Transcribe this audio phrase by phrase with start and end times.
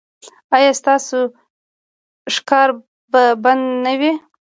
[0.55, 1.19] ایا ستاسو
[2.35, 2.69] ښکار
[3.11, 4.11] به بند نه وي؟